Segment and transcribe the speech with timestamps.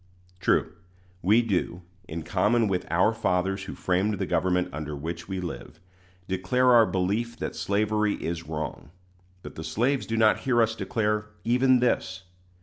[0.39, 0.73] True,
[1.21, 5.79] we do, in common with "our fathers who framed the government under which we live,"
[6.27, 8.89] declare our belief that slavery is wrong;
[9.43, 12.23] but the slaves do not hear us declare even this.